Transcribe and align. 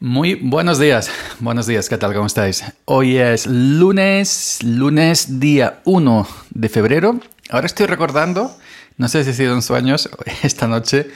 Muy 0.00 0.36
buenos 0.36 0.78
días, 0.78 1.10
buenos 1.40 1.66
días, 1.66 1.88
¿qué 1.88 1.98
tal? 1.98 2.14
¿Cómo 2.14 2.28
estáis? 2.28 2.62
Hoy 2.84 3.16
es 3.16 3.48
lunes, 3.48 4.60
lunes 4.62 5.40
día 5.40 5.80
1 5.86 6.28
de 6.50 6.68
febrero. 6.68 7.18
Ahora 7.50 7.66
estoy 7.66 7.86
recordando, 7.86 8.56
no 8.96 9.08
sé 9.08 9.24
si 9.24 9.30
ha 9.30 9.32
sido 9.32 9.54
en 9.54 9.62
sueños 9.62 10.08
esta 10.44 10.68
noche, 10.68 11.10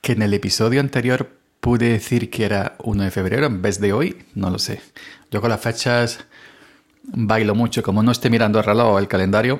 que 0.00 0.12
en 0.12 0.22
el 0.22 0.34
episodio 0.34 0.78
anterior 0.78 1.36
pude 1.58 1.88
decir 1.88 2.30
que 2.30 2.44
era 2.44 2.76
1 2.84 3.02
de 3.02 3.10
febrero 3.10 3.46
en 3.46 3.60
vez 3.60 3.80
de 3.80 3.92
hoy, 3.92 4.24
no 4.36 4.50
lo 4.50 4.60
sé. 4.60 4.80
Yo 5.32 5.40
con 5.40 5.50
las 5.50 5.60
fechas 5.60 6.20
bailo 7.02 7.56
mucho, 7.56 7.82
como 7.82 8.04
no 8.04 8.12
esté 8.12 8.30
mirando 8.30 8.60
el 8.60 8.66
reloj 8.66 8.92
o 8.94 8.98
el 9.00 9.08
calendario, 9.08 9.58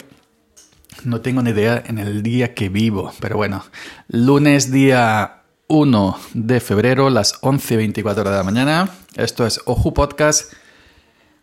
no 1.02 1.20
tengo 1.20 1.42
ni 1.42 1.50
idea 1.50 1.82
en 1.84 1.98
el 1.98 2.22
día 2.22 2.54
que 2.54 2.68
vivo, 2.68 3.12
pero 3.18 3.36
bueno, 3.36 3.64
lunes 4.06 4.70
día 4.70 5.40
1 5.68 6.18
de 6.34 6.60
febrero, 6.60 7.08
las 7.08 7.40
11.24 7.40 8.22
de 8.22 8.30
la 8.30 8.42
mañana. 8.42 8.90
Esto 9.16 9.46
es 9.46 9.60
Oju 9.64 9.94
Podcast, 9.94 10.52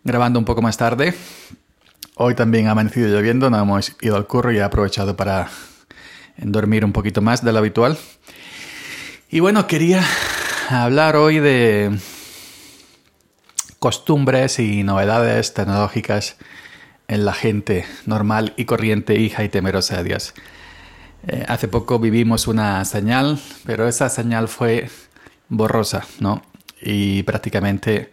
grabando 0.04 0.38
un 0.38 0.46
poco 0.46 0.62
más 0.62 0.78
tarde. 0.78 1.16
Hoy 2.16 2.36
también 2.36 2.68
ha 2.68 2.72
amanecido 2.72 3.08
lloviendo, 3.08 3.50
no 3.50 3.60
hemos 3.60 3.96
ido 4.02 4.16
al 4.16 4.28
curro 4.28 4.52
y 4.52 4.58
he 4.58 4.64
aprovechado 4.64 5.18
para 5.18 5.50
dormir 6.38 6.86
un 6.86 6.92
poquito 6.92 7.22
más 7.22 7.44
de 7.44 7.52
lo 7.52 7.60
habitual. 7.60 7.98
Y 9.30 9.40
bueno, 9.40 9.66
quería 9.66 10.04
hablar 10.70 11.16
hoy 11.16 11.40
de 11.40 11.98
costumbres 13.80 14.60
y 14.60 14.84
novedades 14.84 15.56
tecnológicas 15.56 16.38
en 17.08 17.26
la 17.26 17.34
gente 17.34 17.86
normal 18.06 18.54
y 18.56 18.66
corriente, 18.66 19.16
hija 19.20 19.44
y 19.44 19.50
temerosa 19.50 19.98
de 19.98 20.04
Dios. 20.04 20.36
Eh, 21.28 21.46
hace 21.48 21.68
poco 21.68 22.00
vivimos 22.00 22.48
una 22.48 22.84
señal, 22.84 23.40
pero 23.66 23.88
esa 23.88 24.10
señal 24.10 24.48
fue 24.48 24.90
borrosa, 25.50 26.04
¿no? 26.20 26.42
Y 26.82 27.22
prácticamente 27.24 28.10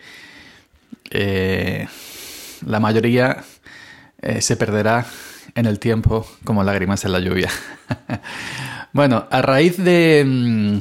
eh, 1.11 1.89
la 2.67 2.81
mayoría 2.81 3.45
eh, 4.21 4.43
se 4.43 4.57
perderá 4.57 5.07
en 5.55 5.65
el 5.65 5.79
tiempo 5.79 6.27
como 6.45 6.63
lágrimas 6.63 7.03
en 7.07 7.13
la 7.13 7.21
lluvia. 7.21 7.51
bueno, 8.93 9.27
a 9.31 9.41
raíz 9.41 9.79
de 9.79 10.25
mm, 10.27 10.79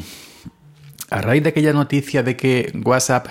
a 1.09 1.21
raíz 1.21 1.43
de 1.43 1.49
aquella 1.49 1.71
noticia 1.71 2.23
de 2.23 2.35
que 2.35 2.73
WhatsApp 2.83 3.27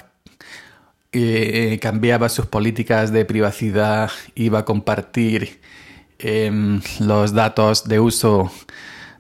cambiaba 1.81 2.29
sus 2.29 2.45
políticas 2.45 3.11
de 3.11 3.25
privacidad, 3.25 4.11
iba 4.35 4.59
a 4.61 4.65
compartir 4.67 5.61
em, 6.19 6.81
los 7.01 7.33
datos 7.33 7.89
de 7.89 8.01
uso 8.01 8.51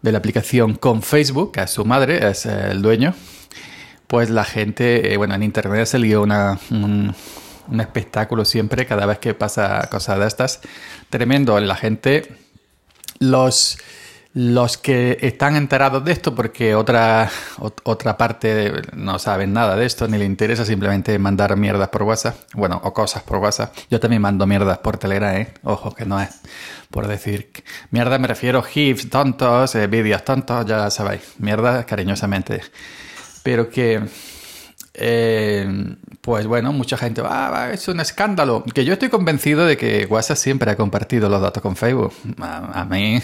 de 0.02 0.12
la 0.12 0.18
aplicación 0.18 0.74
con 0.74 1.02
Facebook, 1.02 1.52
que 1.52 1.62
es 1.62 1.70
su 1.70 1.84
madre, 1.84 2.28
es 2.28 2.46
el 2.46 2.82
dueño, 2.82 3.14
pues 4.06 4.30
la 4.30 4.44
gente, 4.44 5.12
eh, 5.12 5.16
bueno, 5.16 5.34
en 5.34 5.42
Internet 5.42 5.86
se 5.86 5.98
lió 5.98 6.22
una, 6.22 6.58
un, 6.70 7.14
espectáculo 7.80 8.44
siempre, 8.44 8.86
cada 8.86 9.06
vez 9.06 9.18
que 9.18 9.34
pasa 9.34 9.88
cosas 9.90 10.20
de 10.20 10.26
estas, 10.26 10.60
tremendo. 11.10 11.58
La 11.58 11.74
gente, 11.74 12.36
los, 13.18 13.78
los 14.36 14.76
que 14.76 15.16
están 15.22 15.56
enterados 15.56 16.04
de 16.04 16.12
esto, 16.12 16.34
porque 16.34 16.74
otra, 16.74 17.30
otra 17.84 18.18
parte 18.18 18.70
no 18.92 19.18
saben 19.18 19.54
nada 19.54 19.76
de 19.76 19.86
esto, 19.86 20.08
ni 20.08 20.18
le 20.18 20.26
interesa 20.26 20.66
simplemente 20.66 21.18
mandar 21.18 21.56
mierdas 21.56 21.88
por 21.88 22.02
WhatsApp, 22.02 22.36
bueno, 22.52 22.78
o 22.84 22.92
cosas 22.92 23.22
por 23.22 23.38
WhatsApp. 23.38 23.74
Yo 23.90 23.98
también 23.98 24.20
mando 24.20 24.46
mierdas 24.46 24.76
por 24.76 24.98
Telegram, 24.98 25.34
¿eh? 25.34 25.54
Ojo, 25.62 25.94
que 25.94 26.04
no 26.04 26.20
es 26.20 26.28
por 26.90 27.08
decir 27.08 27.50
mierda 27.90 28.18
me 28.18 28.28
refiero 28.28 28.62
GIFs 28.62 29.08
tontos, 29.08 29.74
eh, 29.74 29.86
vídeos 29.86 30.22
tontos, 30.22 30.66
ya 30.66 30.90
sabéis, 30.90 31.22
mierda 31.38 31.84
cariñosamente. 31.84 32.60
Pero 33.42 33.70
que, 33.70 34.02
eh, 34.98 35.96
pues 36.22 36.46
bueno, 36.46 36.72
mucha 36.72 36.96
gente 36.96 37.20
va, 37.20 37.70
es 37.72 37.86
un 37.88 38.00
escándalo. 38.00 38.64
Que 38.64 38.84
yo 38.84 38.94
estoy 38.94 39.10
convencido 39.10 39.66
de 39.66 39.76
que 39.76 40.06
WhatsApp 40.06 40.38
siempre 40.38 40.70
ha 40.70 40.76
compartido 40.76 41.28
los 41.28 41.40
datos 41.40 41.62
con 41.62 41.76
Facebook. 41.76 42.12
A, 42.40 42.84
mí, 42.84 43.20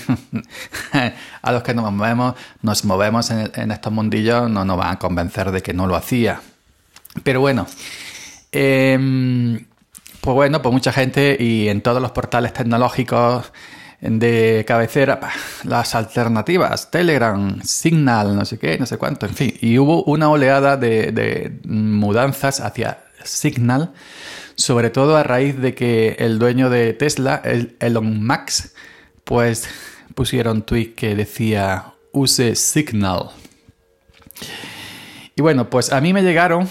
a 1.42 1.52
los 1.52 1.62
que 1.62 1.74
nos 1.74 1.90
movemos, 1.90 2.34
nos 2.60 2.84
movemos 2.84 3.30
en, 3.30 3.70
estos 3.70 3.92
mundillos, 3.92 4.50
no 4.50 4.64
nos 4.64 4.76
van 4.76 4.92
a 4.92 4.98
convencer 4.98 5.50
de 5.50 5.62
que 5.62 5.72
no 5.72 5.86
lo 5.86 5.96
hacía. 5.96 6.40
Pero 7.24 7.40
bueno, 7.40 7.66
eh, 8.52 9.58
pues 10.20 10.34
bueno, 10.34 10.62
pues 10.62 10.72
mucha 10.72 10.92
gente 10.92 11.36
y 11.40 11.68
en 11.68 11.80
todos 11.80 12.02
los 12.02 12.12
portales 12.12 12.52
tecnológicos 12.52 13.50
de 14.02 14.64
cabecera, 14.66 15.18
las 15.64 15.94
alternativas, 15.94 16.90
Telegram, 16.90 17.62
Signal, 17.62 18.36
no 18.36 18.44
sé 18.44 18.58
qué, 18.58 18.76
no 18.78 18.84
sé 18.84 18.98
cuánto, 18.98 19.26
en 19.26 19.34
fin. 19.34 19.54
Y 19.60 19.78
hubo 19.78 20.02
una 20.04 20.28
oleada 20.28 20.76
de, 20.76 21.60
mudanzas 21.64 22.60
hacia 22.60 23.04
Signal, 23.24 23.92
sobre 24.56 24.90
todo 24.90 25.16
a 25.16 25.22
raíz 25.22 25.58
de 25.58 25.74
que 25.74 26.16
el 26.18 26.38
dueño 26.38 26.68
de 26.68 26.92
Tesla, 26.92 27.40
Elon 27.78 28.26
Musk, 28.26 28.74
pues 29.24 29.68
pusieron 30.14 30.62
tweet 30.62 30.94
que 30.94 31.14
decía 31.14 31.94
use 32.12 32.56
Signal. 32.56 33.30
Y 35.36 35.42
bueno, 35.42 35.70
pues 35.70 35.92
a 35.92 36.00
mí 36.00 36.12
me 36.12 36.22
llegaron 36.22 36.68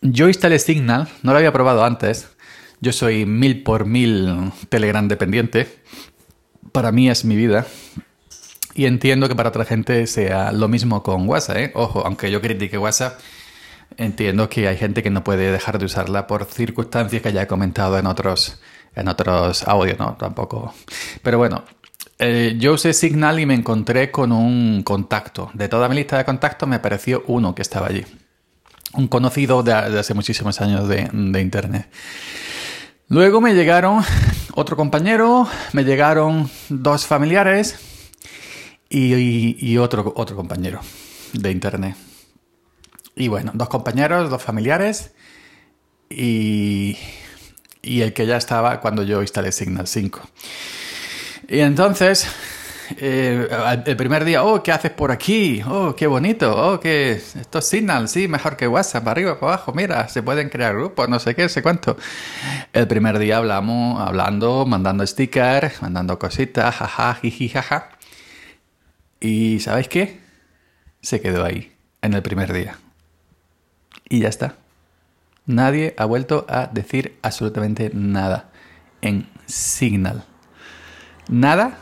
yo 0.00 0.28
instalé 0.28 0.58
Signal, 0.58 1.08
no 1.22 1.32
lo 1.32 1.38
había 1.38 1.52
probado 1.52 1.84
antes. 1.84 2.28
Yo 2.80 2.92
soy 2.92 3.26
mil 3.26 3.62
por 3.62 3.86
mil 3.86 4.52
Telegram 4.68 5.06
dependiente. 5.08 5.68
Para 6.72 6.92
mí 6.92 7.10
es 7.10 7.24
mi 7.24 7.36
vida. 7.36 7.66
Y 8.74 8.86
entiendo 8.86 9.28
que 9.28 9.34
para 9.34 9.48
otra 9.48 9.64
gente 9.64 10.06
sea 10.06 10.52
lo 10.52 10.68
mismo 10.68 11.02
con 11.02 11.28
WhatsApp. 11.28 11.56
¿eh? 11.56 11.72
Ojo, 11.74 12.06
aunque 12.06 12.30
yo 12.30 12.40
critique 12.40 12.78
WhatsApp, 12.78 13.18
entiendo 13.96 14.48
que 14.48 14.68
hay 14.68 14.76
gente 14.76 15.02
que 15.02 15.10
no 15.10 15.24
puede 15.24 15.50
dejar 15.50 15.78
de 15.78 15.86
usarla 15.86 16.26
por 16.26 16.44
circunstancias 16.44 17.20
que 17.22 17.32
ya 17.32 17.42
he 17.42 17.46
comentado 17.46 17.98
en 17.98 18.06
otros, 18.06 18.60
en 18.94 19.08
otros 19.08 19.66
audios, 19.66 19.98
¿no? 19.98 20.16
Tampoco. 20.16 20.72
Pero 21.22 21.38
bueno, 21.38 21.64
eh, 22.20 22.54
yo 22.58 22.74
usé 22.74 22.92
Signal 22.92 23.40
y 23.40 23.46
me 23.46 23.54
encontré 23.54 24.12
con 24.12 24.30
un 24.30 24.82
contacto. 24.84 25.50
De 25.54 25.68
toda 25.68 25.88
mi 25.88 25.96
lista 25.96 26.16
de 26.18 26.24
contactos 26.24 26.68
me 26.68 26.76
apareció 26.76 27.24
uno 27.26 27.54
que 27.54 27.62
estaba 27.62 27.88
allí 27.88 28.04
un 28.92 29.08
conocido 29.08 29.62
de, 29.62 29.72
hace 29.72 30.14
muchísimos 30.14 30.60
años 30.60 30.88
de, 30.88 31.40
Internet. 31.40 31.88
Luego 33.10 33.40
me 33.40 33.54
llegaron 33.54 34.04
otro 34.54 34.76
compañero, 34.76 35.48
me 35.72 35.84
llegaron 35.84 36.50
dos 36.68 37.06
familiares 37.06 37.78
y, 38.90 39.76
otro, 39.78 40.12
otro 40.14 40.36
compañero 40.36 40.80
de 41.32 41.50
Internet. 41.50 41.96
Y 43.16 43.28
bueno, 43.28 43.52
dos 43.54 43.70
compañeros, 43.70 44.28
dos 44.28 44.42
familiares 44.42 45.12
y, 46.10 46.98
y 47.80 48.02
el 48.02 48.12
que 48.12 48.26
ya 48.26 48.36
estaba 48.36 48.80
cuando 48.80 49.02
yo 49.02 49.22
instalé 49.22 49.52
Signal 49.52 49.86
5. 49.86 50.20
Y 51.48 51.60
entonces 51.60 52.28
eh, 52.96 53.48
el 53.84 53.96
primer 53.96 54.24
día, 54.24 54.44
oh, 54.44 54.62
¿qué 54.62 54.72
haces 54.72 54.90
por 54.90 55.10
aquí? 55.10 55.62
Oh, 55.66 55.94
qué 55.94 56.06
bonito, 56.06 56.54
oh, 56.56 56.80
que 56.80 57.12
esto 57.12 57.58
es 57.58 57.64
Signal, 57.66 58.08
sí, 58.08 58.28
mejor 58.28 58.56
que 58.56 58.66
WhatsApp, 58.66 59.06
arriba, 59.08 59.38
para 59.38 59.54
abajo, 59.54 59.72
mira, 59.74 60.08
se 60.08 60.22
pueden 60.22 60.48
crear 60.48 60.74
grupos, 60.74 61.08
no 61.08 61.18
sé 61.18 61.34
qué, 61.34 61.48
sé 61.48 61.62
cuánto. 61.62 61.96
El 62.72 62.88
primer 62.88 63.18
día 63.18 63.38
hablamos, 63.38 64.00
hablando, 64.00 64.64
mandando 64.66 65.06
stickers, 65.06 65.82
mandando 65.82 66.18
cositas, 66.18 66.74
jaja, 66.74 67.14
jiji, 67.14 67.48
jaja. 67.48 67.90
Y 69.20 69.60
¿sabéis 69.60 69.88
qué? 69.88 70.20
Se 71.02 71.20
quedó 71.20 71.44
ahí, 71.44 71.72
en 72.02 72.14
el 72.14 72.22
primer 72.22 72.52
día. 72.52 72.78
Y 74.08 74.20
ya 74.20 74.28
está. 74.28 74.56
Nadie 75.46 75.94
ha 75.96 76.04
vuelto 76.04 76.46
a 76.48 76.66
decir 76.66 77.18
absolutamente 77.22 77.90
nada 77.92 78.50
en 79.00 79.28
Signal. 79.46 80.24
Nada 81.28 81.78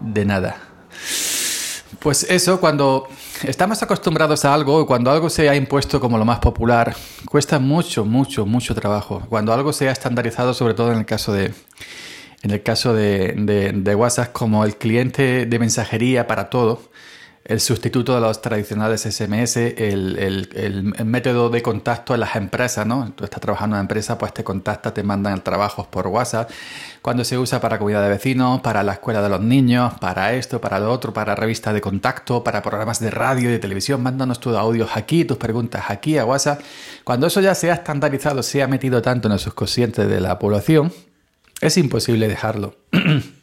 de 0.00 0.24
nada. 0.24 0.56
Pues 1.98 2.24
eso, 2.28 2.60
cuando 2.60 3.08
estamos 3.42 3.82
acostumbrados 3.82 4.44
a 4.44 4.54
algo, 4.54 4.86
cuando 4.86 5.10
algo 5.10 5.30
se 5.30 5.48
ha 5.48 5.56
impuesto 5.56 6.00
como 6.00 6.18
lo 6.18 6.24
más 6.24 6.38
popular, 6.38 6.94
cuesta 7.26 7.58
mucho, 7.58 8.04
mucho, 8.04 8.46
mucho 8.46 8.74
trabajo. 8.74 9.22
Cuando 9.28 9.52
algo 9.52 9.72
se 9.72 9.88
ha 9.88 9.92
estandarizado, 9.92 10.54
sobre 10.54 10.74
todo 10.74 10.92
en 10.92 10.98
el 10.98 11.06
caso 11.06 11.32
de, 11.32 11.54
en 12.42 12.50
el 12.50 12.62
caso 12.62 12.94
de, 12.94 13.32
de 13.74 13.94
WhatsApp, 13.94 14.32
como 14.32 14.64
el 14.64 14.76
cliente 14.76 15.46
de 15.46 15.58
mensajería 15.58 16.26
para 16.26 16.50
todo, 16.50 16.80
el 17.48 17.60
sustituto 17.60 18.12
de 18.14 18.20
los 18.20 18.42
tradicionales 18.42 19.02
SMS, 19.02 19.56
el, 19.56 20.94
método 21.04 21.48
de 21.48 21.62
contacto 21.62 22.14
en 22.14 22.20
las 22.20 22.34
empresas, 22.34 22.84
¿no? 22.86 23.12
Tú 23.14 23.22
estás 23.22 23.40
trabajando 23.40 23.76
en 23.76 23.78
una 23.78 23.82
empresa, 23.82 24.18
pues 24.18 24.34
te 24.34 24.42
contacta, 24.42 24.92
te 24.92 25.04
mandan 25.04 25.34
el 25.34 25.42
trabajo 25.42 25.86
por 25.88 26.08
WhatsApp. 26.08 26.50
Cuando 27.02 27.22
se 27.22 27.38
usa 27.38 27.60
para 27.60 27.78
comunidad 27.78 28.02
de 28.02 28.08
vecinos, 28.08 28.60
para 28.62 28.82
la 28.82 28.94
escuela 28.94 29.22
de 29.22 29.28
los 29.28 29.40
niños, 29.40 29.94
para 30.00 30.34
esto, 30.34 30.60
para 30.60 30.80
lo 30.80 30.90
otro, 30.90 31.12
para 31.12 31.36
revistas 31.36 31.72
de 31.72 31.80
contacto, 31.80 32.42
para 32.42 32.62
programas 32.62 32.98
de 32.98 33.12
radio 33.12 33.48
y 33.48 33.52
de 33.52 33.58
televisión, 33.60 34.02
mándanos 34.02 34.40
tus 34.40 34.56
audios 34.56 34.90
aquí, 34.96 35.24
tus 35.24 35.36
preguntas 35.36 35.84
aquí 35.88 36.18
a 36.18 36.24
WhatsApp. 36.24 36.60
Cuando 37.04 37.28
eso 37.28 37.40
ya 37.40 37.54
se 37.54 37.70
ha 37.70 37.74
estandarizado, 37.74 38.42
se 38.42 38.60
ha 38.64 38.66
metido 38.66 39.00
tanto 39.02 39.28
en 39.28 39.32
el 39.32 39.38
subconsciente 39.38 40.06
de 40.06 40.20
la 40.20 40.40
población, 40.40 40.92
es 41.60 41.76
imposible 41.76 42.26
dejarlo. 42.26 42.74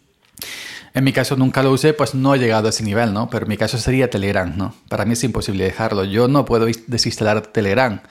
En 0.94 1.04
mi 1.04 1.12
caso 1.12 1.36
nunca 1.36 1.64
lo 1.64 1.72
usé, 1.72 1.94
pues 1.94 2.14
no 2.14 2.36
he 2.36 2.40
llegado 2.40 2.68
a 2.68 2.70
ese 2.70 2.84
nivel, 2.84 3.14
¿no? 3.14 3.30
Pero 3.30 3.46
en 3.46 3.50
mi 3.50 3.58
caso 3.58 3.78
sería 3.80 4.10
Telegram, 4.10 4.56
¿no? 4.56 4.76
Para 4.90 5.06
mí 5.06 5.14
es 5.14 5.24
imposible 5.24 5.64
dejarlo. 5.64 6.04
Yo 6.04 6.28
no 6.28 6.46
puedo 6.46 6.68
desinstalar 6.88 7.42
Telegram 7.42 8.02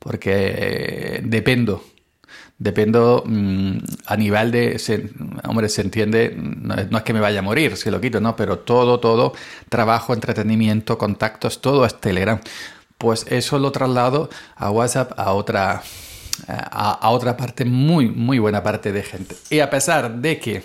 porque 0.00 1.20
dependo. 1.24 1.84
Dependo 2.58 3.22
mm, 3.26 3.78
a 4.06 4.16
nivel 4.16 4.50
de... 4.50 4.80
hombre, 5.44 5.68
se 5.68 5.82
entiende, 5.82 6.34
no, 6.36 6.74
es 6.98 7.04
que 7.04 7.12
me 7.12 7.20
vaya 7.20 7.40
a 7.40 7.42
morir 7.42 7.76
si 7.76 7.90
lo 7.90 8.00
quito, 8.00 8.20
¿no? 8.20 8.34
Pero 8.34 8.58
todo, 8.58 8.98
todo, 8.98 9.32
trabajo, 9.68 10.12
entretenimiento, 10.12 10.98
contactos, 10.98 11.60
todo 11.60 11.86
es 11.86 12.00
Telegram. 12.00 12.40
Pues 12.98 13.26
eso 13.30 13.58
lo 13.58 13.70
traslado 13.70 14.30
a 14.56 14.70
WhatsApp 14.70 15.12
a 15.16 15.32
otra, 15.32 15.82
a 16.46 17.10
otra 17.10 17.36
parte, 17.36 17.64
muy, 17.64 18.08
muy 18.08 18.38
buena 18.38 18.62
parte 18.62 18.92
de 18.92 19.02
gente. 19.02 19.36
Y 19.50 19.60
a 19.60 19.70
pesar 19.70 20.16
de 20.16 20.38
que 20.38 20.62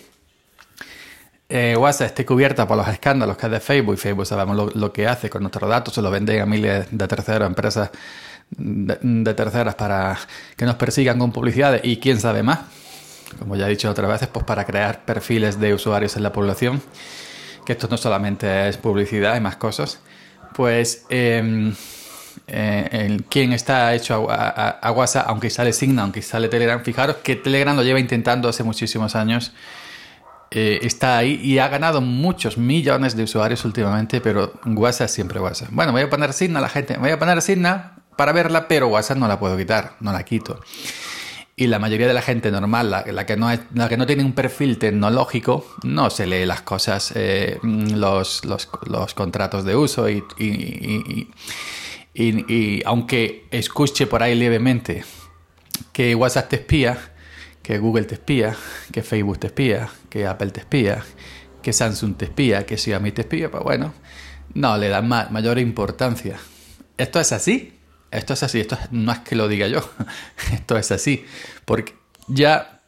eh, 1.50 1.76
WhatsApp 1.78 2.08
esté 2.08 2.26
cubierta 2.26 2.68
por 2.68 2.76
los 2.76 2.88
escándalos 2.90 3.38
que 3.38 3.46
es 3.46 3.52
de 3.54 3.60
Facebook 3.62 3.98
Facebook 3.98 4.26
sabemos 4.26 4.76
lo, 4.76 4.92
que 4.92 5.08
hace 5.08 5.30
con 5.30 5.44
nuestros 5.44 5.70
datos, 5.70 5.94
se 5.94 6.02
los 6.02 6.12
venden 6.12 6.42
a 6.42 6.46
miles 6.46 6.88
de 6.92 7.08
terceros, 7.08 7.48
empresas 7.48 7.90
de, 8.50 9.34
terceras 9.34 9.76
para 9.76 10.18
que 10.56 10.66
nos 10.66 10.76
persigan 10.76 11.18
con 11.18 11.32
publicidades 11.32 11.82
y 11.84 11.98
quién 11.98 12.20
sabe 12.20 12.44
más, 12.44 12.60
como 13.40 13.56
ya 13.56 13.68
he 13.68 13.70
dicho 13.70 13.90
otras 13.90 14.10
veces, 14.10 14.28
pues 14.28 14.46
para 14.46 14.66
crear 14.66 15.06
perfiles 15.06 15.60
de 15.60 15.74
usuarios 15.74 16.18
en 16.18 16.24
la 16.24 16.34
población, 16.34 16.82
que 17.66 17.74
esto 17.74 17.88
no 17.90 17.98
solamente 17.98 18.68
es 18.68 18.78
publicidad, 18.78 19.36
y 19.38 19.40
más 19.40 19.56
cosas, 19.58 20.00
pues 20.54 21.06
eh, 21.10 21.74
eh, 22.48 23.20
quién 23.30 23.54
está 23.54 23.94
hecho 23.94 24.28
a, 24.30 24.92
WhatsApp, 24.92 25.26
aunque 25.28 25.50
sale 25.50 25.74
Signal, 25.74 26.04
aunque 26.04 26.22
sale 26.22 26.48
Telegram, 26.48 26.82
fijaros 26.84 27.18
que 27.18 27.36
Telegram 27.36 27.76
lo 27.76 27.84
lleva 27.84 28.00
intentando 28.00 28.50
hace 28.50 28.64
muchísimos 28.64 29.16
años 29.16 29.54
eh, 30.52 30.80
está 30.84 31.18
ahí 31.18 31.40
y 31.44 31.60
ha 31.60 31.68
ganado 31.68 32.02
muchos 32.02 32.58
millones 32.58 33.16
de 33.16 33.24
usuarios 33.24 33.66
últimamente, 33.66 34.22
pero 34.22 34.54
WhatsApp 34.66 35.10
siempre 35.10 35.40
WhatsApp. 35.40 35.70
Bueno, 35.72 35.92
voy 35.92 36.02
a 36.02 36.10
poner 36.10 36.34
Signa 36.34 36.60
a 36.60 36.62
la 36.62 36.70
gente, 36.70 36.98
voy 36.98 37.12
a 37.12 37.20
poner 37.20 37.42
Signa 37.42 37.98
para 38.16 38.32
verla, 38.32 38.68
pero 38.68 38.88
WhatsApp 38.88 39.18
no 39.18 39.28
la 39.28 39.40
puedo 39.40 39.58
quitar, 39.58 39.94
no 40.00 40.12
la 40.12 40.24
quito. 40.24 40.60
Y 41.60 41.68
la 41.68 41.80
mayoría 41.80 42.08
de 42.08 42.14
la 42.14 42.22
gente 42.22 42.52
normal, 42.52 42.92
la, 42.92 43.26
que, 43.26 43.36
no 43.36 43.50
la 43.74 43.90
que 43.90 43.98
no 43.98 44.06
tiene 44.06 44.24
un 44.24 44.34
perfil 44.34 44.78
tecnológico, 44.78 45.66
no 45.84 46.12
se 46.12 46.28
lee 46.28 46.46
las 46.46 46.62
cosas, 46.62 47.12
eh, 47.16 47.60
los, 47.64 48.46
los, 48.46 49.14
contratos 49.16 49.66
de 49.66 49.76
uso 49.76 50.08
y, 50.08 50.24
y, 50.38 51.28
y, 52.14 52.84
aunque 52.86 53.48
escuche 53.50 54.06
por 54.06 54.22
ahí 54.22 54.36
levemente 54.36 55.04
que 55.94 56.14
WhatsApp 56.14 56.50
te 56.50 56.56
espía, 56.58 57.14
que 57.68 57.80
Google 57.80 58.06
te 58.06 58.16
espía, 58.16 58.56
que 58.94 59.04
Facebook 59.04 59.40
te 59.40 59.48
espía, 59.48 59.90
que 60.10 60.26
Apple 60.26 60.52
te 60.52 60.62
espía, 60.62 61.04
que 61.62 61.74
Samsung 61.74 62.16
te 62.16 62.24
espía, 62.24 62.66
que 62.66 62.78
Xiaomi 62.78 63.12
te 63.12 63.24
espía, 63.24 63.52
pues 63.52 63.62
bueno, 63.62 63.94
no 64.54 64.78
le 64.78 64.88
dan 64.88 65.10
mayor 65.10 65.60
importancia. 65.60 66.40
Esto 66.98 67.20
es 67.20 67.34
así, 67.34 67.78
esto 68.10 68.36
es 68.36 68.44
así, 68.44 68.62
esto 68.62 68.78
no 68.92 69.12
es 69.12 69.20
que 69.20 69.36
lo 69.36 69.50
diga 69.50 69.68
yo, 69.68 69.82
esto 70.54 70.78
es 70.78 70.94
así, 70.94 71.26
porque 71.66 71.94
ya 72.28 72.80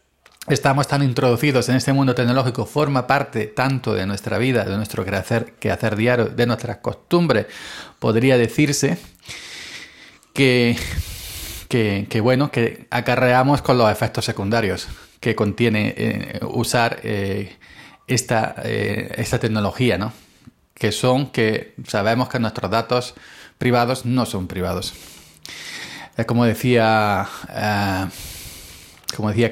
estamos 0.48 0.88
tan 0.88 1.04
introducidos 1.04 1.68
en 1.68 1.75
este 1.75 1.92
mundo 1.92 2.16
tecnológico, 2.16 2.66
forma 2.66 3.06
parte 3.06 3.48
tanto 3.48 3.94
de 3.94 4.06
nuestra 4.06 4.38
vida, 4.38 4.64
de 4.64 4.78
nuestro 4.78 5.04
quehacer, 5.04 5.56
quehacer 5.60 5.98
diario, 5.98 6.28
de 6.28 6.46
nuestras 6.48 6.78
costumbres, 6.78 7.48
podría 8.00 8.38
decirse 8.38 8.98
que 10.34 10.78
que, 11.69 12.19
bueno, 12.21 12.51
que 12.51 12.88
acarreamos 12.89 13.62
con 13.62 13.77
los 13.77 13.92
efectos 13.92 14.25
secundarios 14.25 14.88
que 15.19 15.36
contiene 15.36 15.94
eh, 15.95 16.39
usar 16.44 17.00
eh, 17.04 17.57
esta, 18.07 18.56
eh, 18.63 19.13
esta 19.18 19.39
tecnología, 19.39 19.98
¿no? 19.98 20.12
Que 20.74 20.92
son 20.92 21.27
que 21.27 21.75
sabemos 21.88 22.27
que 22.27 22.39
nuestros 22.39 22.71
datos 22.71 23.13
privados 23.60 24.06
no 24.06 24.25
son 24.25 24.48
privados. 24.48 24.94
como 26.25 26.45
decía, 26.45 27.27
como 29.15 29.30
decía, 29.30 29.51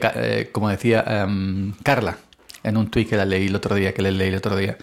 como 0.52 0.70
decía 0.70 1.04
em, 1.08 1.74
Carla 1.84 2.18
en 2.64 2.78
un 2.78 2.90
tweet 2.90 3.06
que 3.06 3.26
leí 3.26 3.48
el 3.48 3.56
otro 3.56 3.76
día, 3.76 3.94
que 3.94 4.02
le 4.02 4.12
leí 4.12 4.30
el 4.30 4.36
otro 4.36 4.56
día. 4.56 4.78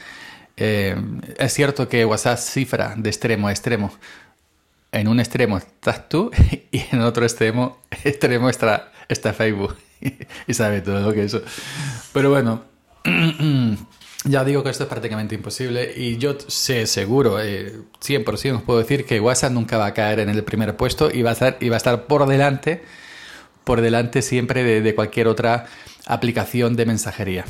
es 0.56 1.52
cierto 1.52 1.88
que 1.88 2.04
WhatsApp 2.04 2.38
cifra 2.38 2.94
de 2.96 3.10
extremo 3.10 3.48
a 3.48 3.52
extremo, 3.52 3.92
en 4.94 5.08
un 5.08 5.20
extremo 5.20 5.58
estás 5.58 6.08
tú 6.08 6.31
y 6.70 6.82
en 6.91 7.00
otro 7.00 7.25
extremo, 7.25 7.79
está, 8.49 8.93
está 9.08 9.32
Facebook. 9.32 9.76
y 10.46 10.55
sabe 10.55 10.81
todo 10.81 11.00
lo 11.00 11.12
que 11.12 11.25
eso. 11.25 11.43
Pero 12.12 12.31
bueno, 12.31 12.64
ya 14.25 14.44
digo 14.44 14.62
que 14.62 14.70
esto 14.70 14.85
es 14.85 14.88
prácticamente 14.88 15.35
imposible 15.35 15.93
y 15.96 16.17
yo 16.17 16.37
sé 16.46 16.87
seguro, 16.87 17.41
eh, 17.41 17.75
100% 18.00 18.56
os 18.56 18.62
puedo 18.62 18.79
decir 18.79 19.05
que 19.05 19.20
WhatsApp 19.20 19.52
nunca 19.52 19.79
va 19.79 19.87
a 19.87 19.94
caer 19.94 20.20
en 20.20 20.29
el 20.29 20.44
primer 20.44 20.76
puesto 20.76 21.11
y 21.11 21.23
va 21.23 21.31
a 21.31 21.32
estar, 21.35 21.56
y 21.61 21.69
va 21.69 21.76
a 21.76 21.79
estar 21.79 22.06
por 22.06 22.26
delante, 22.26 22.82
por 23.64 23.81
delante 23.81 24.23
siempre 24.23 24.81
de 24.81 24.94
cualquier 24.94 25.26
otra 25.26 25.67
aplicación 26.06 26.76
de 26.76 26.87
mensajería 26.87 27.44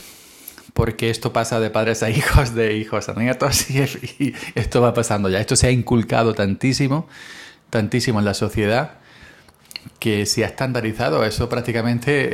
porque 0.75 1.09
esto 1.09 1.33
pasa 1.33 1.61
de 1.61 1.71
padres 1.71 2.03
a 2.03 2.11
hijos, 2.11 2.55
de 2.55 2.77
hijos 2.77 3.09
a 3.09 3.15
nietos, 3.15 3.71
y, 3.71 4.35
esto 4.55 4.83
va 4.83 4.93
pasando 4.93 5.31
ya. 5.31 5.41
Esto 5.41 5.57
se 5.57 5.69
ha 5.69 5.71
inculcado 5.71 6.35
tantísimo, 6.35 7.09
tantísimo 7.71 8.19
en 8.19 8.27
la 8.27 8.35
sociedad, 8.35 8.99
que 9.99 10.27
se 10.27 10.45
ha 10.45 10.49
estandarizado. 10.49 11.25
Eso 11.25 11.49
prácticamente 11.49 12.29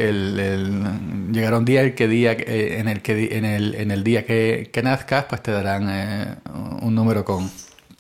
llegará 1.32 1.58
un 1.58 1.64
día, 1.64 1.82
el 1.82 1.94
que 1.94 2.08
día 2.08 2.32
eh, 2.32 2.78
en, 2.80 2.88
el 2.88 3.02
que, 3.02 3.36
en 3.36 3.90
el 3.90 4.04
día 4.04 4.24
que, 4.24 4.80
nazcas, 4.82 5.26
pues 5.26 5.42
te 5.42 5.52
darán 5.52 5.88
eh, 5.90 6.36
un 6.80 6.94
número 6.94 7.24
con, 7.24 7.50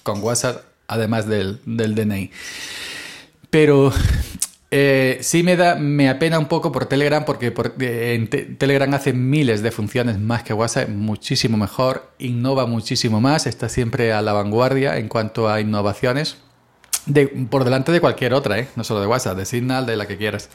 con 0.02 0.22
WhatsApp, 0.22 0.64
además 0.88 1.26
del, 1.26 1.60
del 1.66 1.94
DNI. 1.94 2.30
Pero 3.50 3.92
eh, 4.72 5.18
sí 5.22 5.42
me 5.42 5.56
da, 5.56 5.74
me 5.74 6.08
apena 6.08 6.38
un 6.38 6.46
poco 6.46 6.70
por 6.70 6.86
Telegram 6.86 7.24
porque 7.24 7.50
Telegram 8.56 8.94
hace 8.94 9.12
miles 9.12 9.62
de 9.62 9.72
funciones 9.72 10.18
más 10.18 10.44
que 10.44 10.54
WhatsApp, 10.54 10.88
muchísimo 10.88 11.56
mejor, 11.56 12.12
innova 12.18 12.66
muchísimo 12.66 13.20
más, 13.20 13.46
está 13.46 13.68
siempre 13.68 14.12
a 14.12 14.22
la 14.22 14.32
vanguardia 14.32 14.98
en 14.98 15.08
cuanto 15.08 15.48
a 15.48 15.60
innovaciones, 15.60 16.36
por 17.50 17.64
delante 17.64 17.90
de 17.90 18.00
cualquier 18.00 18.32
otra, 18.32 18.60
¿eh? 18.60 18.68
no 18.76 18.84
solo 18.84 19.00
de 19.00 19.08
WhatsApp, 19.08 19.36
de 19.36 19.44
Signal, 19.44 19.86
de 19.86 19.96
la 19.96 20.06
que 20.06 20.16
quieras. 20.16 20.50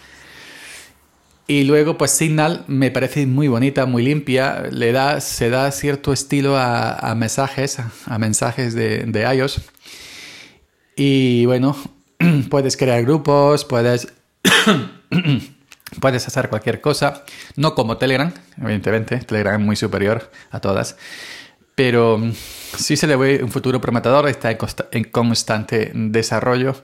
Y 1.47 1.65
luego, 1.65 1.97
pues 1.97 2.11
Signal 2.11 2.63
me 2.67 2.91
parece 2.91 3.27
muy 3.27 3.49
bonita, 3.49 3.85
muy 3.85 4.01
limpia, 4.03 4.63
le 4.71 4.93
da, 4.93 5.19
se 5.19 5.49
da 5.49 5.69
cierto 5.71 6.13
estilo 6.13 6.57
a, 6.57 7.13
mensajes, 7.15 7.79
a 8.05 8.17
mensajes 8.17 8.73
de, 8.73 9.03
de 9.05 9.35
iOS. 9.35 9.61
Y 10.95 11.45
bueno, 11.45 11.75
puedes 12.49 12.77
crear 12.77 13.03
grupos, 13.03 13.65
puedes, 13.65 14.13
puedes 15.99 16.27
hacer 16.27 16.49
cualquier 16.49 16.81
cosa. 16.81 17.23
No 17.55 17.75
como 17.75 17.97
Telegram, 17.97 18.31
evidentemente, 18.61 19.17
Telegram 19.19 19.59
es 19.59 19.65
muy 19.65 19.75
superior 19.75 20.31
a 20.51 20.59
todas. 20.59 20.97
Pero 21.75 22.17
mm, 22.17 22.31
sí 22.77 22.95
se 22.95 23.07
le 23.07 23.15
ve 23.15 23.43
un 23.43 23.51
futuro 23.51 23.81
prometedor, 23.81 24.27
está 24.29 24.57
en, 24.91 25.03
constante 25.05 25.91
desarrollo. 25.93 26.75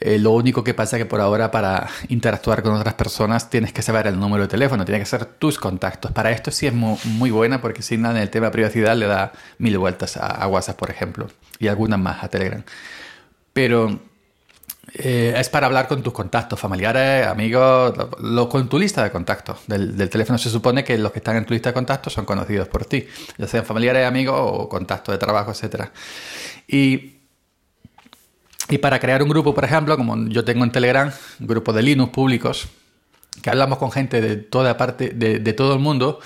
Eh, 0.00 0.18
lo 0.18 0.32
único 0.32 0.64
que 0.64 0.74
pasa 0.74 0.96
es 0.96 1.04
que 1.04 1.08
por 1.08 1.20
ahora 1.20 1.52
para 1.52 1.88
interactuar 2.08 2.62
con 2.62 2.74
otras 2.74 2.94
personas 2.94 3.48
tienes 3.48 3.72
que 3.72 3.80
saber 3.80 4.08
el 4.08 4.18
número 4.18 4.42
de 4.42 4.48
teléfono, 4.48 4.84
tienes 4.84 5.02
que 5.02 5.18
ser 5.18 5.24
tus 5.24 5.58
contactos. 5.58 6.10
Para 6.12 6.32
esto 6.32 6.50
sí 6.50 6.66
es 6.66 6.72
muy, 6.72 7.30
buena 7.30 7.60
porque 7.60 7.82
Signal 7.82 8.16
en 8.16 8.22
el 8.22 8.30
tema 8.30 8.46
de 8.46 8.52
privacidad 8.52 8.96
le 8.96 9.06
da 9.06 9.32
mil 9.58 9.78
vueltas 9.78 10.16
a, 10.16 10.26
a 10.26 10.48
WhatsApp, 10.48 10.76
por 10.76 10.90
ejemplo, 10.90 11.28
y 11.60 11.68
algunas 11.68 11.98
más 11.98 12.24
a 12.24 12.28
Telegram. 12.28 12.62
Pero 13.52 14.00
eh, 14.92 15.34
es 15.36 15.48
para 15.48 15.66
hablar 15.66 15.88
con 15.88 16.02
tus 16.02 16.12
contactos 16.12 16.60
familiares, 16.60 17.26
amigos, 17.26 17.94
lo, 18.20 18.48
con 18.48 18.68
tu 18.68 18.78
lista 18.78 19.02
de 19.02 19.10
contactos 19.10 19.58
del, 19.66 20.08
teléfono. 20.10 20.38
Se 20.38 20.50
supone 20.50 20.84
que 20.84 20.98
los 20.98 21.12
que 21.12 21.20
están 21.20 21.36
en 21.36 21.46
tu 21.46 21.54
lista 21.54 21.70
de 21.70 21.74
contactos 21.74 22.12
son 22.12 22.24
conocidos 22.24 22.68
por 22.68 22.84
ti, 22.84 23.06
ya 23.38 23.46
sean 23.46 23.64
familiares, 23.64 24.06
amigos 24.06 24.36
o 24.38 24.68
contactos 24.68 25.12
de 25.12 25.18
trabajo, 25.18 25.52
etc. 25.52 25.88
Y, 26.68 27.14
para 28.80 28.98
crear 28.98 29.22
un 29.22 29.28
grupo, 29.28 29.54
por 29.54 29.64
ejemplo, 29.64 29.96
como 29.96 30.16
yo 30.28 30.44
tengo 30.44 30.64
en 30.64 30.72
Telegram, 30.72 31.10
un 31.40 31.46
grupo 31.46 31.72
de 31.72 31.82
Linux 31.82 32.12
públicos, 32.12 32.68
que 33.42 33.50
hablamos 33.50 33.78
con 33.78 33.90
gente 33.90 34.20
de 34.20 34.36
toda 34.36 34.76
parte, 34.76 35.10
de, 35.10 35.38
de 35.38 35.52
todo 35.52 35.74
el 35.74 35.80
mundo, 35.80 36.20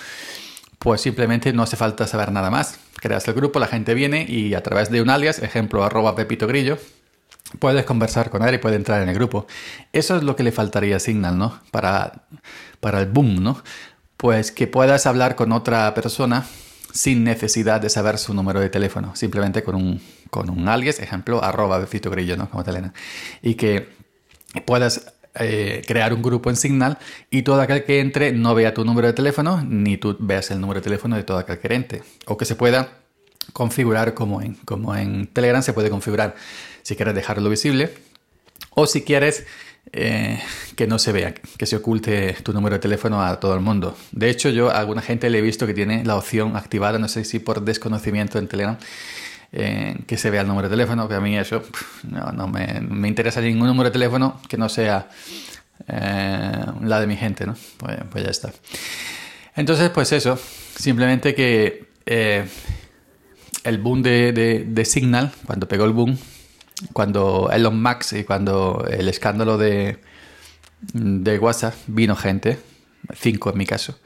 pues 0.79 1.01
simplemente 1.01 1.53
no 1.53 1.63
hace 1.63 1.77
falta 1.77 2.07
saber 2.07 2.33
nada 2.33 2.51
más. 2.51 2.79
Creas 2.97 3.27
el 3.29 3.35
grupo, 3.35 3.59
la 3.59 3.67
gente 3.67 3.95
viene 3.95 4.25
y 4.29 4.55
a 4.55 4.63
través 4.63 4.91
de 4.91 5.03
un 5.03 5.11
alias, 5.11 5.41
ejemplo 5.41 5.85
arroba 5.85 6.15
Pepito 6.17 6.47
Grillo, 6.47 6.79
puedes 7.59 7.85
conversar 7.85 8.31
con 8.31 8.43
él 8.47 8.55
y 8.55 8.59
puede 8.59 8.77
entrar 8.77 9.03
en 9.03 9.09
el 9.09 9.15
grupo. 9.15 9.47
Eso 9.93 10.17
es 10.17 10.23
lo 10.23 10.37
que 10.37 10.43
le 10.43 10.53
faltaría 10.53 10.97
a 10.97 11.01
Signal, 11.01 11.39
¿no? 11.39 11.61
Para, 11.71 12.27
para 12.81 13.01
el 13.01 13.07
boom, 13.07 13.43
¿no? 13.43 13.63
Pues 14.17 14.53
que 14.53 14.67
puedas 14.67 15.07
hablar 15.07 15.37
con 15.37 15.53
otra 15.53 15.95
persona 15.95 16.47
sin 16.93 17.25
necesidad 17.25 17.81
de 17.81 17.91
saber 17.91 18.19
su 18.19 18.35
número 18.35 18.61
de 18.61 18.71
teléfono, 18.71 19.15
simplemente 19.15 19.63
con 19.63 19.75
un, 19.75 20.01
con 20.31 20.51
un 20.51 20.69
alias, 20.69 20.99
ejemplo, 20.99 21.43
arroba 21.43 21.79
befito 21.79 22.11
grillo, 22.11 22.37
¿no? 22.37 22.51
Como 22.51 22.65
Telena. 22.65 22.93
Y 23.43 23.55
que 23.55 23.89
puedas 24.65 25.15
eh, 25.35 25.83
crear 25.87 26.13
un 26.13 26.23
grupo 26.23 26.51
en 26.51 26.57
Signal 26.57 26.99
y 27.31 27.43
todo 27.43 27.61
aquel 27.61 27.85
que 27.85 28.01
entre 28.01 28.33
no 28.33 28.55
vea 28.55 28.75
tu 28.75 28.85
número 28.85 29.07
de 29.07 29.13
teléfono 29.13 29.63
ni 29.63 29.97
tú 29.97 30.17
veas 30.19 30.51
el 30.51 30.61
número 30.61 30.81
de 30.81 30.85
teléfono 30.85 31.17
de 31.17 31.23
todo 31.23 31.39
aquel 31.39 31.59
que 31.59 31.75
entre. 31.75 32.03
O 32.27 32.37
que 32.37 32.45
se 32.45 32.57
pueda 32.57 32.99
configurar 33.53 34.15
como 34.15 34.43
en, 34.43 34.55
como 34.65 34.95
en 34.95 35.27
Telegram 35.27 35.63
se 35.63 35.73
puede 35.73 35.91
configurar 35.91 36.35
si 36.83 36.97
quieres 36.97 37.15
dejarlo 37.15 37.51
visible 37.51 37.93
o 38.71 38.87
si 38.87 39.03
quieres 39.03 39.45
eh, 39.93 40.41
que 40.77 40.87
no 40.87 40.99
se 40.99 41.13
vea, 41.13 41.35
que 41.35 41.67
se 41.67 41.77
oculte 41.77 42.35
tu 42.43 42.53
número 42.53 42.75
de 42.77 42.81
teléfono 42.81 43.23
a 43.23 43.41
todo 43.41 43.55
el 43.55 43.61
mundo. 43.61 43.97
De 44.13 44.29
hecho, 44.29 44.51
yo 44.51 44.71
a 44.71 44.79
alguna 44.79 45.01
gente 45.01 45.31
le 45.31 45.39
he 45.39 45.41
visto 45.41 45.67
que 45.67 45.75
tiene 45.75 46.05
la 46.05 46.17
opción 46.17 46.57
activada, 46.57 46.99
no 46.99 47.09
sé 47.09 47.25
si 47.25 47.39
por 47.39 47.63
desconocimiento 47.63 48.39
en 48.39 48.49
Telegram, 48.49 48.77
eh, 49.53 49.97
que 50.07 50.19
se 50.19 50.29
vea 50.31 50.43
el 50.43 50.47
número 50.47 50.69
de 50.69 50.75
teléfono, 50.75 51.09
que 51.09 51.15
a 51.15 51.21
mí 51.21 51.39
eso 51.39 51.63
no, 52.05 52.49
me, 52.49 53.09
interesa 53.09 53.41
ningún 53.41 53.67
número 53.67 53.89
de 53.89 53.93
teléfono 53.93 54.41
que 54.47 54.59
no 54.59 54.69
sea 54.69 55.09
eh, 55.87 56.67
la 56.83 57.01
de 57.01 57.07
mi 57.07 57.17
gente, 57.17 57.47
¿no? 57.47 57.57
Pues, 57.79 57.97
pues, 58.11 58.25
ya 58.25 58.31
está. 58.31 58.53
Entonces, 59.57 59.89
pues 59.89 60.13
eso, 60.13 60.39
simplemente 60.77 61.35
que 61.35 61.89
el 63.65 63.79
boom 63.79 64.03
de, 64.03 64.65
de 64.67 64.85
Signal, 64.85 65.33
cuando 65.47 65.69
pegó 65.69 65.85
el 65.85 65.93
boom, 65.93 66.19
cuando 66.93 67.51
Elon 67.53 67.83
Musk 67.83 68.13
y 68.15 68.25
cuando 68.25 68.85
el 68.89 69.09
escándalo 69.09 69.59
de, 69.59 69.99
de 70.93 71.39
WhatsApp 71.39 71.75
vino 71.87 72.15
gente, 72.17 72.59
cinco 73.15 73.51
en 73.51 73.59
mi 73.59 73.67
caso, 73.67 73.99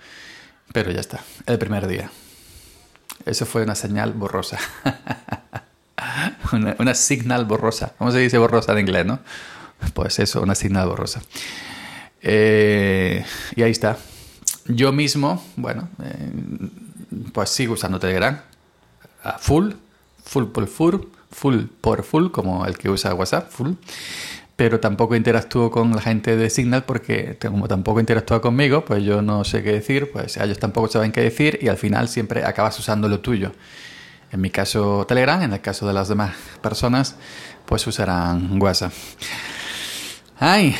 pero 0.72 0.90
ya 0.90 1.00
está, 1.00 1.20
el 1.46 1.58
primer 1.58 1.86
día. 1.86 2.10
Eso 3.26 3.46
fue 3.46 3.62
una 3.62 3.74
señal 3.74 4.12
borrosa. 4.14 4.58
una, 6.52 6.74
una, 6.78 6.94
signal 6.94 7.44
borrosa. 7.44 7.92
¿Cómo 7.98 8.10
se 8.10 8.18
dice 8.18 8.38
borrosa 8.38 8.72
en 8.72 8.80
inglés, 8.80 9.06
no? 9.06 9.20
Pues 9.94 10.18
eso, 10.18 10.42
una 10.42 10.54
señal 10.54 10.88
borrosa. 10.88 11.22
Eh, 12.20 13.24
y 13.54 13.62
ahí 13.62 13.70
está. 13.70 13.98
Yo 14.66 14.92
mismo, 14.92 15.44
bueno, 15.56 15.88
eh, 16.02 16.30
pues 17.32 17.50
sigo 17.50 17.74
usando 17.74 17.98
Telegram. 18.00 18.40
Full, 19.38 19.72
full 20.24 20.44
por 20.46 20.66
full 20.66 20.96
full 21.32 21.64
por 21.80 22.04
full, 22.04 22.30
como 22.30 22.66
el 22.66 22.78
que 22.78 22.88
usa 22.90 23.14
WhatsApp, 23.14 23.50
full. 23.50 23.72
Pero 24.54 24.78
tampoco 24.78 25.16
interactúo 25.16 25.70
con 25.70 25.90
la 25.92 26.02
gente 26.02 26.36
de 26.36 26.50
Signal 26.50 26.84
porque 26.84 27.38
como 27.40 27.66
tampoco 27.66 28.00
interactúa 28.00 28.40
conmigo, 28.40 28.84
pues 28.84 29.02
yo 29.02 29.22
no 29.22 29.44
sé 29.44 29.62
qué 29.62 29.72
decir, 29.72 30.12
pues 30.12 30.36
ellos 30.36 30.58
tampoco 30.58 30.88
saben 30.88 31.10
qué 31.10 31.22
decir 31.22 31.58
y 31.62 31.68
al 31.68 31.78
final 31.78 32.08
siempre 32.08 32.44
acabas 32.44 32.78
usando 32.78 33.08
lo 33.08 33.20
tuyo. 33.20 33.52
En 34.30 34.40
mi 34.40 34.50
caso 34.50 35.04
Telegram, 35.06 35.42
en 35.42 35.52
el 35.54 35.60
caso 35.60 35.86
de 35.86 35.94
las 35.94 36.08
demás 36.08 36.34
personas, 36.60 37.16
pues 37.66 37.86
usarán 37.86 38.60
WhatsApp. 38.62 38.92
Ay, 40.38 40.76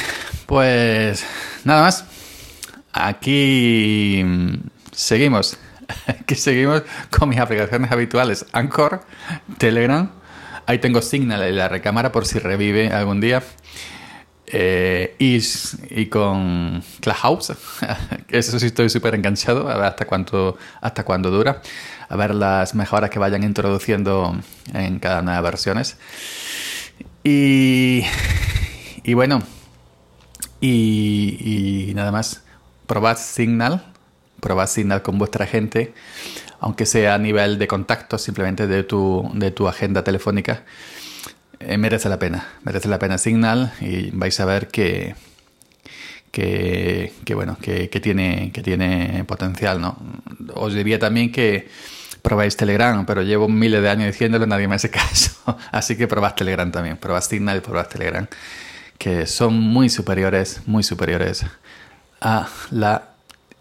pues 0.46 1.24
nada 1.64 1.82
más. 1.82 2.04
Aquí 2.92 4.24
seguimos. 4.92 5.56
Aquí 6.06 6.34
seguimos 6.34 6.82
con 7.10 7.28
mis 7.28 7.38
aplicaciones 7.38 7.90
habituales. 7.90 8.46
Anchor, 8.52 9.00
Telegram 9.58 10.10
Ahí 10.66 10.78
tengo 10.78 11.02
Signal 11.02 11.42
en 11.42 11.56
la 11.56 11.68
recámara 11.68 12.12
por 12.12 12.24
si 12.24 12.38
revive 12.38 12.88
algún 12.92 13.20
día. 13.20 13.42
Eh, 14.46 15.16
y, 15.18 16.06
con 16.06 16.84
Clubhouse, 17.00 17.54
eso 18.28 18.60
sí 18.60 18.66
estoy 18.66 18.90
súper 18.90 19.14
enganchado, 19.14 19.68
a 19.68 19.76
ver 19.76 19.86
hasta 19.86 20.04
cuánto, 20.04 20.58
hasta 20.80 21.04
cuándo 21.04 21.30
dura, 21.30 21.62
a 22.08 22.16
ver 22.16 22.34
las 22.34 22.74
mejoras 22.74 23.08
que 23.08 23.18
vayan 23.18 23.44
introduciendo 23.44 24.36
en 24.74 24.98
cada 24.98 25.20
una 25.20 25.32
de 25.32 25.36
las 25.36 25.44
versiones. 25.44 25.96
Y, 27.24 28.04
y 29.02 29.14
bueno, 29.14 29.42
y, 30.60 31.88
y 31.90 31.94
nada 31.94 32.12
más, 32.12 32.42
probad 32.86 33.16
Signal, 33.16 33.91
probad 34.42 34.66
Signal 34.66 35.00
con 35.00 35.16
vuestra 35.18 35.46
gente 35.46 35.94
aunque 36.62 36.86
sea 36.86 37.14
a 37.14 37.18
nivel 37.18 37.58
de 37.58 37.66
contacto, 37.66 38.18
simplemente 38.18 38.68
de 38.68 38.84
tu, 38.84 39.28
de 39.34 39.50
tu 39.50 39.66
agenda 39.66 40.04
telefónica, 40.04 40.62
eh, 41.58 41.76
merece 41.76 42.08
la 42.08 42.20
pena. 42.20 42.46
Merece 42.62 42.86
la 42.88 43.00
pena 43.00 43.18
Signal 43.18 43.72
y 43.80 44.12
vais 44.12 44.38
a 44.38 44.44
ver 44.44 44.68
que, 44.68 45.16
que, 46.30 47.10
bueno, 47.34 47.58
que, 47.60 47.88
tiene, 47.88 48.52
que 48.52 48.62
tiene 48.62 49.24
potencial, 49.24 49.80
¿no? 49.80 49.98
Os 50.54 50.72
diría 50.72 51.00
también 51.00 51.32
que 51.32 51.68
probáis 52.22 52.56
Telegram, 52.56 53.04
pero 53.06 53.22
llevo 53.22 53.48
miles 53.48 53.82
de 53.82 53.90
años 53.90 54.06
diciéndolo, 54.06 54.46
nadie 54.46 54.68
me 54.68 54.76
hace 54.76 54.88
caso. 54.88 55.58
Así 55.72 55.96
que 55.96 56.06
probad 56.06 56.34
Telegram 56.36 56.70
también, 56.70 56.96
probad 56.96 57.22
Signal 57.22 57.56
y 57.56 57.60
probad 57.60 57.88
Telegram, 57.88 58.28
que 58.98 59.26
son 59.26 59.58
muy 59.58 59.88
superiores, 59.88 60.62
muy 60.66 60.84
superiores 60.84 61.44
a 62.20 62.48
la 62.70 63.11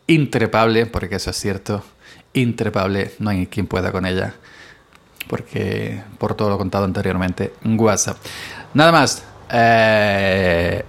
intrepable, 0.07 0.85
porque 0.85 1.15
eso 1.15 1.29
es 1.29 1.37
cierto, 1.37 1.83
intrepable, 2.33 3.11
no 3.19 3.29
hay 3.29 3.47
quien 3.47 3.67
pueda 3.67 3.91
con 3.91 4.05
ella, 4.05 4.33
porque 5.27 6.01
por 6.17 6.35
todo 6.35 6.49
lo 6.49 6.57
contado 6.57 6.85
anteriormente, 6.85 7.53
WhatsApp. 7.63 8.17
Nada 8.73 8.91
más, 8.91 9.23
eh, 9.51 10.83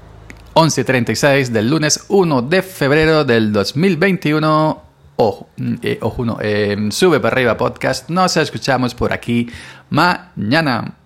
11.36 0.55 1.49
del 1.49 1.71
lunes 1.71 2.05
1 2.09 2.43
de 2.43 2.63
febrero 2.63 3.25
del 3.25 3.53
2021. 3.53 4.83
Ojo, 5.17 5.49
eh, 5.83 5.99
ojo 6.03 6.25
no, 6.25 6.39
eh, 6.41 6.77
sube 6.91 7.21
para 7.21 7.35
arriba 7.35 7.57
podcast. 7.57 8.09
Nos 8.11 8.37
escuchamos 8.37 8.95
por 8.95 9.13
aquí 9.13 9.49
mañana. 9.91 11.02